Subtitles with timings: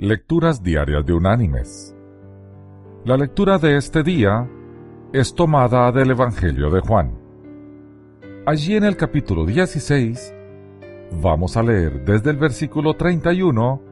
[0.00, 1.92] Lecturas Diarias de Unánimes.
[3.04, 4.48] La lectura de este día
[5.12, 7.18] es tomada del Evangelio de Juan.
[8.46, 10.32] Allí en el capítulo 16
[11.20, 13.82] vamos a leer desde el versículo 31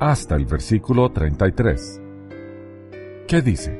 [0.00, 2.02] hasta el versículo 33.
[3.26, 3.74] ¿Qué dice?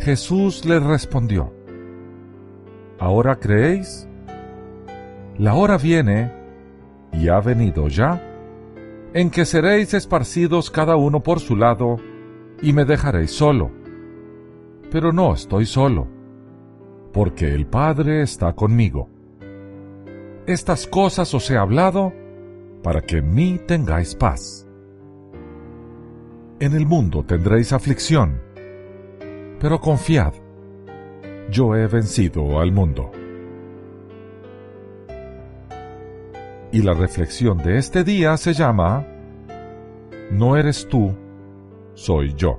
[0.00, 1.54] Jesús les respondió,
[2.98, 4.06] ¿Ahora creéis?
[5.38, 6.30] La hora viene,
[7.14, 8.33] y ha venido ya,
[9.14, 11.96] en que seréis esparcidos cada uno por su lado,
[12.60, 13.70] y me dejaréis solo.
[14.90, 16.08] Pero no estoy solo,
[17.12, 19.08] porque el Padre está conmigo.
[20.46, 22.12] Estas cosas os he hablado
[22.82, 24.66] para que en mí tengáis paz.
[26.58, 28.42] En el mundo tendréis aflicción,
[29.60, 30.34] pero confiad,
[31.50, 33.12] yo he vencido al mundo.
[36.74, 39.06] Y la reflexión de este día se llama
[40.32, 41.14] No eres tú,
[41.94, 42.58] soy yo.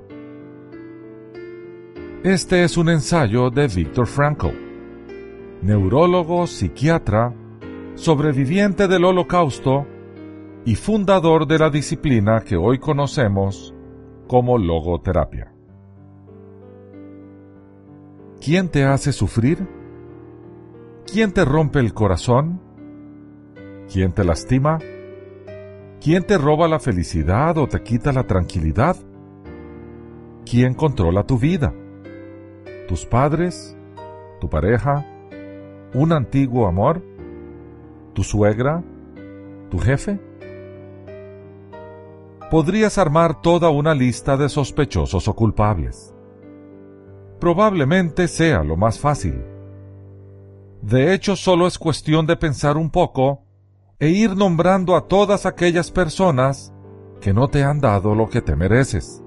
[2.24, 4.54] Este es un ensayo de Viktor Frankl,
[5.60, 7.34] neurólogo, psiquiatra,
[7.94, 9.86] sobreviviente del holocausto
[10.64, 13.74] y fundador de la disciplina que hoy conocemos
[14.26, 15.52] como logoterapia.
[18.40, 19.68] ¿Quién te hace sufrir?
[21.04, 22.65] ¿Quién te rompe el corazón?
[23.92, 24.78] ¿Quién te lastima?
[26.00, 28.96] ¿Quién te roba la felicidad o te quita la tranquilidad?
[30.44, 31.72] ¿Quién controla tu vida?
[32.88, 33.76] ¿Tus padres?
[34.40, 35.06] ¿Tu pareja?
[35.94, 37.02] ¿Un antiguo amor?
[38.12, 38.82] ¿Tu suegra?
[39.70, 40.20] ¿Tu jefe?
[42.50, 46.14] Podrías armar toda una lista de sospechosos o culpables.
[47.40, 49.42] Probablemente sea lo más fácil.
[50.82, 53.45] De hecho, solo es cuestión de pensar un poco
[53.98, 56.72] e ir nombrando a todas aquellas personas
[57.20, 59.22] que no te han dado lo que te mereces,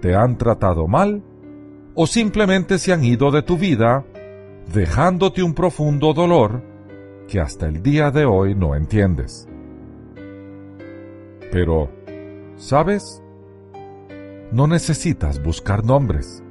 [0.00, 1.22] te han tratado mal
[1.94, 4.04] o simplemente se han ido de tu vida
[4.72, 6.62] dejándote un profundo dolor
[7.26, 9.48] que hasta el día de hoy no entiendes.
[11.50, 11.90] Pero,
[12.56, 13.22] ¿sabes?
[14.52, 16.42] No necesitas buscar nombres.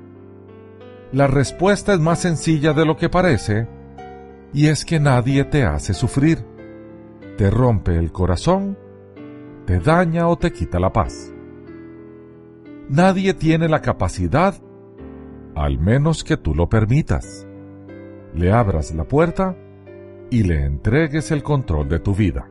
[1.11, 3.67] La respuesta es más sencilla de lo que parece,
[4.51, 6.54] y es que nadie te hace sufrir
[7.37, 8.77] te rompe el corazón,
[9.65, 11.33] te daña o te quita la paz.
[12.87, 14.55] Nadie tiene la capacidad,
[15.55, 17.45] al menos que tú lo permitas.
[18.33, 19.57] Le abras la puerta
[20.29, 22.47] y le entregues el control de tu vida.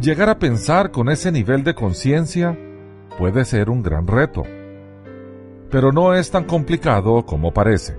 [0.00, 2.58] Llegar a pensar con ese nivel de conciencia
[3.18, 4.42] puede ser un gran reto,
[5.70, 7.96] pero no es tan complicado como parece.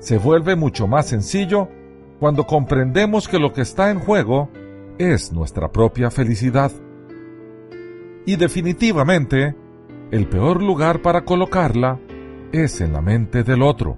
[0.00, 1.68] Se vuelve mucho más sencillo
[2.22, 4.48] cuando comprendemos que lo que está en juego
[4.96, 6.70] es nuestra propia felicidad.
[8.24, 9.56] Y definitivamente,
[10.12, 11.98] el peor lugar para colocarla
[12.52, 13.96] es en la mente del otro,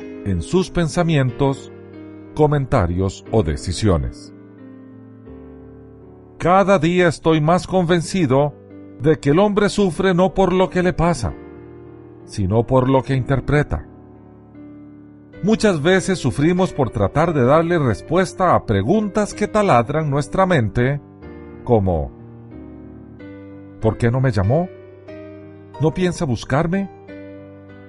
[0.00, 1.70] en sus pensamientos,
[2.34, 4.34] comentarios o decisiones.
[6.38, 8.56] Cada día estoy más convencido
[9.00, 11.32] de que el hombre sufre no por lo que le pasa,
[12.24, 13.86] sino por lo que interpreta.
[15.42, 21.00] Muchas veces sufrimos por tratar de darle respuesta a preguntas que taladran nuestra mente,
[21.64, 22.12] como
[23.80, 24.68] ¿Por qué no me llamó?
[25.80, 26.88] ¿No piensa buscarme?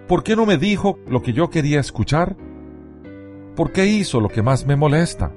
[0.07, 2.35] ¿Por qué no me dijo lo que yo quería escuchar?
[3.55, 5.31] ¿Por qué hizo lo que más me molesta?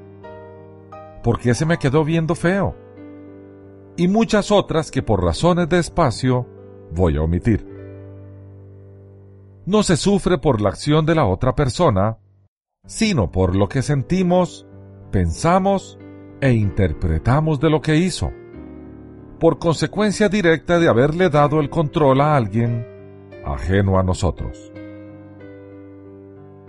[1.22, 2.74] ¿Por qué se me quedó viendo feo?
[3.98, 6.46] Y muchas otras que por razones de espacio
[6.92, 7.75] voy a omitir
[9.66, 12.18] no se sufre por la acción de la otra persona,
[12.86, 14.66] sino por lo que sentimos,
[15.10, 15.98] pensamos
[16.40, 18.30] e interpretamos de lo que hizo,
[19.40, 22.86] por consecuencia directa de haberle dado el control a alguien
[23.44, 24.72] ajeno a nosotros.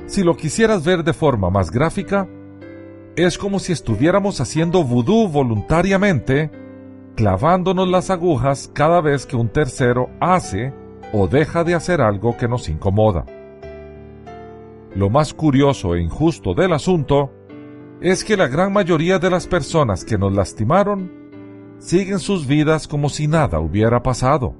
[0.08, 2.28] Si lo quisieras ver de forma más gráfica,
[3.16, 6.50] es como si estuviéramos haciendo vudú voluntariamente,
[7.16, 10.74] clavándonos las agujas cada vez que un tercero hace
[11.14, 13.26] o deja de hacer algo que nos incomoda.
[14.96, 17.32] Lo más curioso e injusto del asunto
[18.02, 21.12] es que la gran mayoría de las personas que nos lastimaron
[21.80, 24.56] siguen sus vidas como si nada hubiera pasado.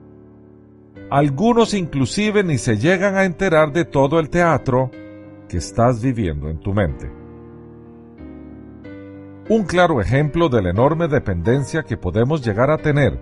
[1.10, 4.92] Algunos inclusive ni se llegan a enterar de todo el teatro
[5.48, 7.10] que estás viviendo en tu mente.
[9.50, 13.18] Un claro ejemplo de la enorme dependencia que podemos llegar a tener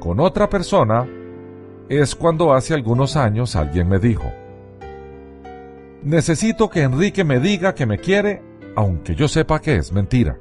[0.00, 1.06] con otra persona
[1.88, 4.32] es cuando hace algunos años alguien me dijo,
[6.02, 8.42] necesito que Enrique me diga que me quiere,
[8.76, 10.38] aunque yo sepa que es mentira.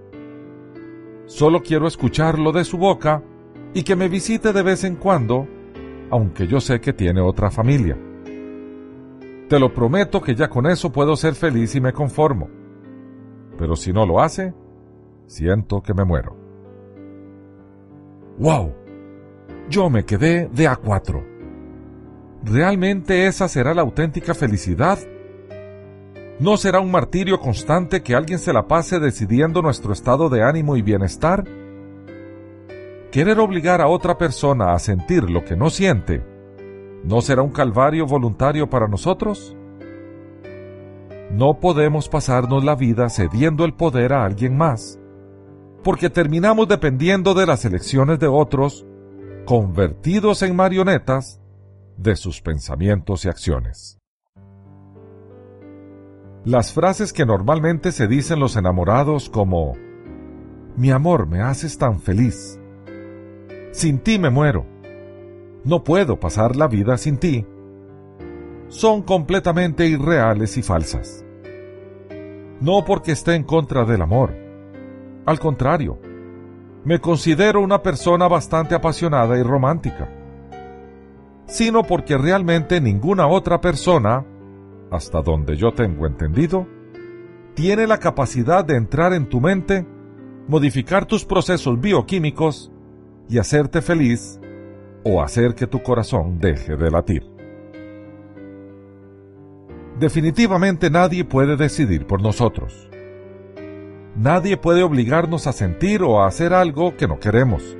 [1.26, 3.24] Solo quiero escucharlo de su boca
[3.74, 5.48] y que me visite de vez en cuando,
[6.10, 7.98] aunque yo sé que tiene otra familia.
[9.50, 12.50] Te lo prometo que ya con eso puedo ser feliz y me conformo.
[13.58, 14.54] Pero si no lo hace,
[15.26, 16.36] siento que me muero.
[18.40, 18.74] ¡Wow!
[19.70, 21.37] Yo me quedé de a cuatro.
[22.44, 25.00] ¿Realmente esa será la auténtica felicidad?
[26.40, 30.78] ¿No será un martirio constante que alguien se la pase decidiendo nuestro estado de ánimo
[30.78, 31.44] y bienestar?
[33.12, 36.24] ¿Querer obligar a otra persona a sentir lo que no siente
[37.04, 39.56] no será un calvario voluntario para nosotros?
[41.32, 45.00] No podemos pasarnos la vida cediendo el poder a alguien más,
[45.84, 48.86] porque terminamos dependiendo de las elecciones de otros,
[49.46, 51.42] convertidos en marionetas
[51.98, 54.00] de sus pensamientos y acciones.
[56.46, 59.74] Las frases que normalmente se dicen los enamorados como,
[60.78, 62.60] mi amor, me haces tan feliz,
[63.72, 64.66] sin ti me muero,
[65.66, 67.46] no puedo pasar la vida sin ti,
[68.70, 71.26] son completamente irreales y falsas.
[72.60, 74.34] No porque esté en contra del amor.
[75.26, 76.00] Al contrario,
[76.84, 80.10] me considero una persona bastante apasionada y romántica.
[81.48, 84.26] Sino porque realmente ninguna otra persona,
[84.92, 86.68] hasta donde yo tengo entendido,
[87.54, 89.88] tiene la capacidad de entrar en tu mente,
[90.48, 92.72] modificar tus procesos bioquímicos
[93.30, 94.40] y hacerte feliz
[95.04, 97.24] o hacer que tu corazón deje de latir.
[100.00, 102.90] Definitivamente nadie puede decidir por nosotros.
[104.16, 107.78] Nadie puede obligarnos a sentir o a hacer algo que no queremos.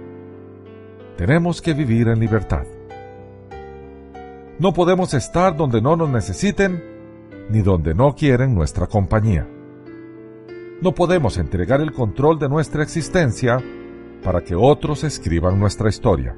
[1.18, 2.66] Tenemos que vivir en libertad.
[4.60, 6.84] No podemos estar donde no nos necesiten
[7.50, 9.48] ni donde no quieren nuestra compañía.
[10.82, 13.60] No podemos entregar el control de nuestra existencia
[14.24, 16.36] para que otros escriban nuestra historia.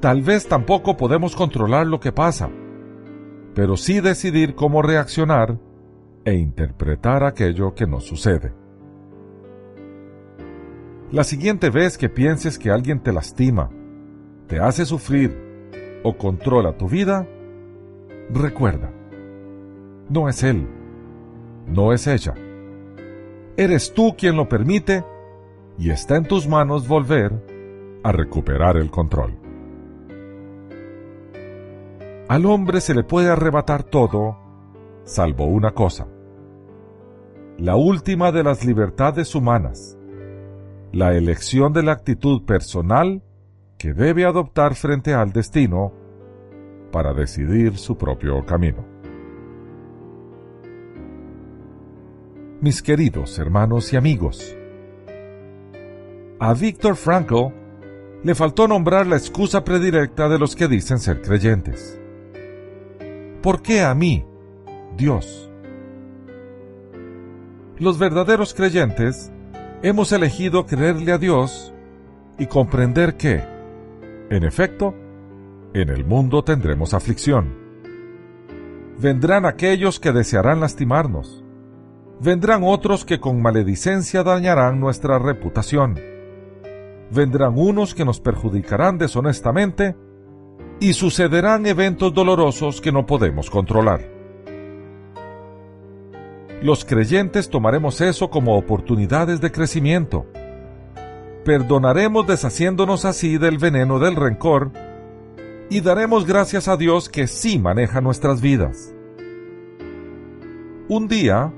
[0.00, 2.50] Tal vez tampoco podemos controlar lo que pasa,
[3.54, 5.58] pero sí decidir cómo reaccionar
[6.26, 8.52] e interpretar aquello que nos sucede.
[11.10, 13.70] La siguiente vez que pienses que alguien te lastima,
[14.48, 15.45] te hace sufrir
[16.06, 17.26] o controla tu vida,
[18.30, 18.92] recuerda,
[20.08, 20.68] no es él,
[21.66, 22.32] no es ella.
[23.56, 25.04] Eres tú quien lo permite
[25.76, 27.32] y está en tus manos volver
[28.04, 29.36] a recuperar el control.
[32.28, 34.38] Al hombre se le puede arrebatar todo,
[35.02, 36.06] salvo una cosa.
[37.58, 39.98] La última de las libertades humanas,
[40.92, 43.24] la elección de la actitud personal
[43.78, 45.92] que debe adoptar frente al destino
[46.92, 48.84] para decidir su propio camino.
[52.60, 54.56] Mis queridos hermanos y amigos,
[56.38, 57.52] a Víctor Frankl
[58.22, 62.00] le faltó nombrar la excusa predilecta de los que dicen ser creyentes.
[63.42, 64.26] ¿Por qué a mí,
[64.96, 65.50] Dios?
[67.78, 69.30] Los verdaderos creyentes
[69.82, 71.74] hemos elegido creerle a Dios
[72.38, 73.55] y comprender que,
[74.30, 74.94] en efecto,
[75.74, 77.54] en el mundo tendremos aflicción.
[78.98, 81.44] Vendrán aquellos que desearán lastimarnos.
[82.20, 86.00] Vendrán otros que con maledicencia dañarán nuestra reputación.
[87.10, 89.96] Vendrán unos que nos perjudicarán deshonestamente
[90.80, 94.00] y sucederán eventos dolorosos que no podemos controlar.
[96.62, 100.26] Los creyentes tomaremos eso como oportunidades de crecimiento.
[101.46, 104.72] Perdonaremos deshaciéndonos así del veneno del rencor
[105.70, 108.92] y daremos gracias a Dios que sí maneja nuestras vidas.
[110.88, 111.54] Un día,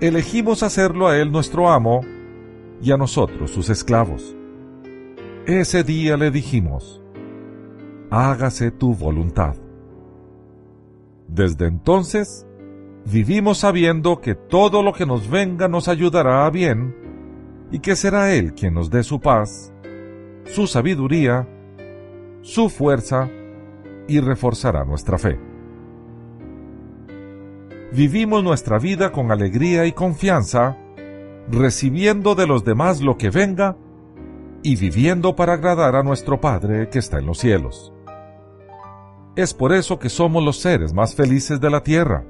[0.00, 2.00] elegimos hacerlo a Él nuestro amo
[2.80, 4.34] y a nosotros sus esclavos.
[5.44, 7.02] Ese día le dijimos,
[8.08, 9.56] hágase tu voluntad.
[11.26, 12.46] Desde entonces,
[13.04, 17.07] vivimos sabiendo que todo lo que nos venga nos ayudará a bien
[17.70, 19.72] y que será Él quien nos dé su paz,
[20.44, 21.46] su sabiduría,
[22.42, 23.28] su fuerza
[24.06, 25.38] y reforzará nuestra fe.
[27.92, 30.76] Vivimos nuestra vida con alegría y confianza,
[31.50, 33.76] recibiendo de los demás lo que venga
[34.62, 37.92] y viviendo para agradar a nuestro Padre que está en los cielos.
[39.36, 42.24] Es por eso que somos los seres más felices de la tierra,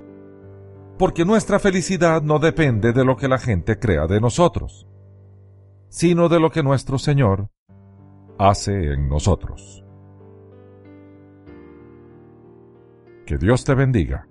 [0.99, 4.88] porque nuestra felicidad no depende de lo que la gente crea de nosotros,
[5.89, 7.51] sino de lo que nuestro Señor
[8.39, 9.85] hace en nosotros.
[13.27, 14.28] Que Dios te bendiga.